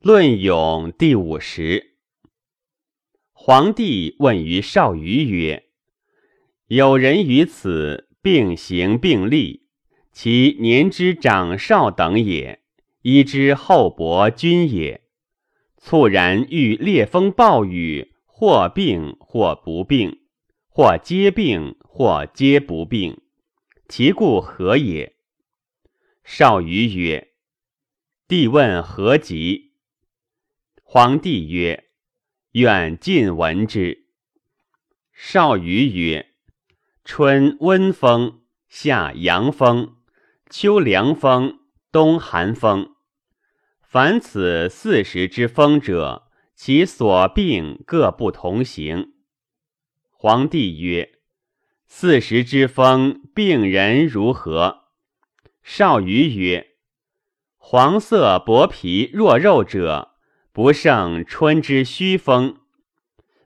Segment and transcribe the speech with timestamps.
[0.00, 1.96] 论勇第五十。
[3.32, 5.64] 皇帝问于少虞曰
[6.68, 9.66] ：“有人于此并行并立，
[10.12, 12.62] 其年之长少等也，
[13.02, 15.02] 一之厚薄均也。
[15.76, 20.20] 猝然遇烈风暴雨，或病或不病，
[20.68, 23.20] 或皆病或皆不病，
[23.88, 25.16] 其故何也？”
[26.22, 27.32] 少虞曰
[28.28, 29.66] ：“帝问何疾？”
[30.90, 31.90] 皇帝曰
[32.52, 34.06] ：“愿尽闻之。”
[35.12, 36.30] 少虞曰
[37.04, 39.96] ：“春温风，夏阳风，
[40.48, 41.58] 秋凉风，
[41.92, 42.94] 冬寒风。
[43.82, 49.12] 凡此四时之风者，其所病各不同行。”
[50.08, 51.18] 皇帝曰
[51.86, 54.84] ：“四时之风，病人如何？”
[55.62, 56.66] 少虞曰
[57.58, 60.14] ：“黄色薄皮弱肉者。”
[60.58, 62.56] 不胜春之虚风，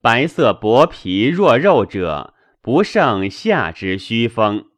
[0.00, 4.70] 白色薄皮弱肉者不胜夏之虚风，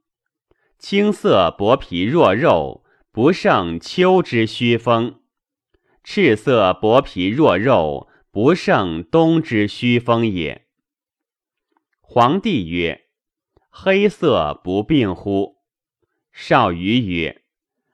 [0.77, 5.20] 青色薄皮弱肉不胜秋之虚风，
[6.02, 10.66] 赤色薄皮弱肉不胜冬之虚风也。
[12.00, 13.02] 皇帝曰
[13.70, 15.58] ：“黑色不病乎？”
[16.34, 17.42] 少虞曰：“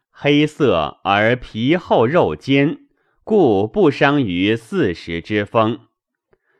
[0.09, 2.79] 黑色而皮厚肉坚。”
[3.25, 5.79] 故不伤于四时之风，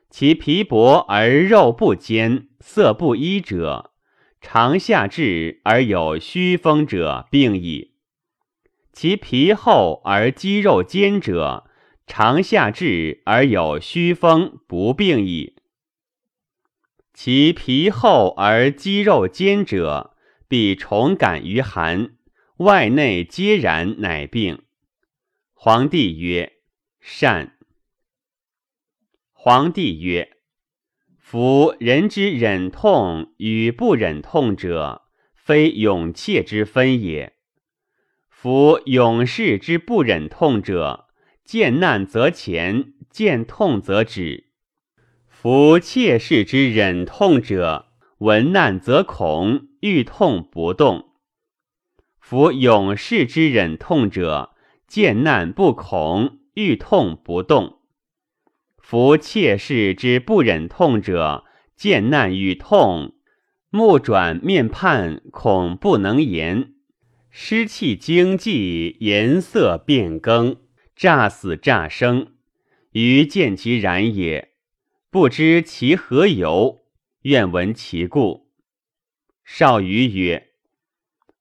[0.09, 3.91] 其皮薄而肉不坚，色不一者，
[4.39, 7.91] 长夏至而有虚风者病矣；
[8.93, 11.69] 其皮厚而肌肉坚者，
[12.07, 15.57] 长夏至而有虚风不病矣。
[17.13, 20.15] 其皮厚而肌肉坚者，
[20.47, 22.13] 必重感于寒，
[22.57, 24.59] 外内皆然，乃病。
[25.65, 26.57] 皇帝曰。
[26.99, 27.57] 善。
[29.31, 30.35] 皇帝曰
[31.17, 37.37] ：“夫人之忍痛与不忍痛者，非勇怯之分也。
[38.27, 41.07] 夫勇士之不忍痛者，
[41.45, 44.47] 见难则前，见痛则止；
[45.29, 51.13] 夫怯士之忍痛者，闻难则恐，遇痛不动；
[52.19, 54.52] 夫勇士之忍痛者，
[54.93, 57.79] 见难不恐。”欲痛不动，
[58.77, 61.45] 夫妾室之不忍痛者，
[61.75, 63.15] 见难与痛，
[63.71, 66.75] 目转面盼，恐不能言，
[67.31, 70.57] 湿气经悸，颜色变更，
[70.95, 72.33] 乍死乍生，
[72.91, 74.53] 余见其然也，
[75.09, 76.83] 不知其何由，
[77.23, 78.51] 愿闻其故。
[79.43, 80.49] 少虞曰：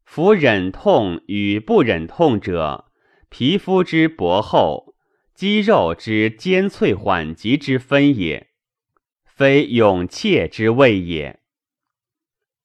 [0.06, 2.86] 夫忍痛与不忍痛者，
[3.32, 4.94] 皮肤之薄厚。
[5.34, 8.50] 肌肉之坚脆缓急之分也，
[9.24, 11.40] 非勇怯之谓也。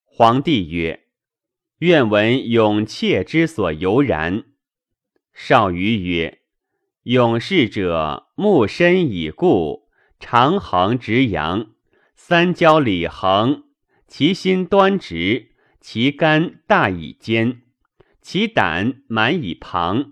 [0.03, 1.05] 皇帝曰
[1.79, 4.43] ：“愿闻勇怯之所由然。”
[5.33, 6.41] 少虞曰
[7.03, 9.87] ：“勇士者，目深以固，
[10.19, 11.71] 长横直扬，
[12.13, 13.63] 三焦里横，
[14.05, 17.61] 其心端直，其肝大以坚，
[18.21, 20.11] 其胆满以庞。”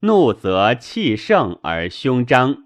[0.00, 2.64] 怒则气盛而胸张，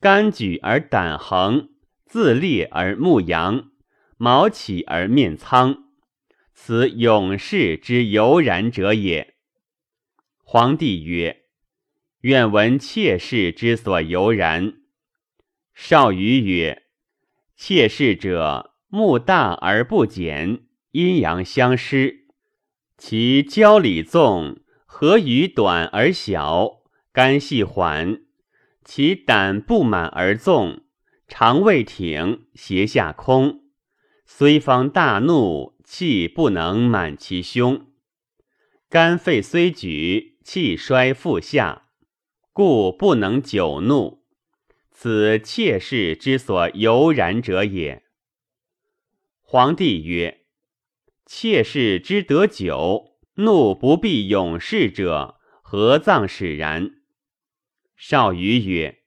[0.00, 1.68] 肝举而胆横，
[2.06, 3.70] 自立而目扬，
[4.16, 5.84] 毛起而面苍，
[6.54, 9.34] 此勇士之由然者也。
[10.42, 11.42] 皇帝曰
[12.22, 14.72] ：“愿闻妾室之所由然。”
[15.74, 16.84] 少虞曰
[17.54, 22.26] ：“妾室者，目大而不减，阴阳相失，
[22.96, 24.60] 其交里纵。”
[25.00, 26.80] 何以短而小，
[27.12, 28.22] 肝细缓，
[28.84, 30.82] 其胆不满而纵，
[31.28, 33.60] 肠胃挺，胁下空。
[34.26, 37.86] 虽方大怒，气不能满其胸。
[38.88, 41.90] 肝肺虽举，气衰腹下，
[42.52, 44.24] 故不能久怒。
[44.90, 48.02] 此妾室之所由然者也。
[49.42, 50.40] 皇帝曰：
[51.24, 53.14] 妾室之得久。
[53.40, 56.94] 怒不避勇士者，何葬使然？
[57.96, 59.02] 少虞曰：“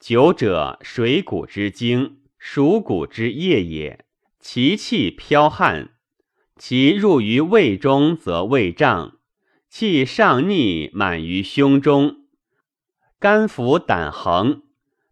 [0.00, 4.06] 酒者，水谷之精，属谷之液也。
[4.40, 5.90] 其气剽悍，
[6.56, 9.20] 其入于胃中，则胃胀；
[9.68, 12.24] 气上逆，满于胸中，
[13.20, 14.64] 肝腑胆横。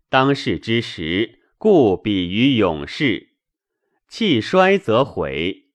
[0.08, 3.36] 当世之时，故比于勇士。
[4.08, 5.68] 气衰则毁，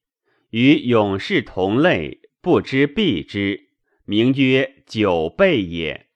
[0.49, 3.69] 与勇士同类。”不知避之，
[4.03, 6.07] 名曰九倍也。